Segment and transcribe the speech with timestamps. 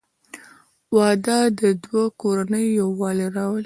[0.95, 3.59] •واده د دوه کورنیو یووالی راولي.